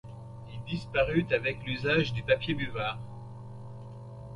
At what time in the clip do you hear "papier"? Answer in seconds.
2.23-2.55